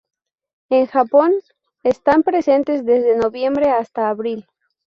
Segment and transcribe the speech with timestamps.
[0.71, 1.31] En Japón
[1.83, 4.47] están presentes desde noviembre hasta abril.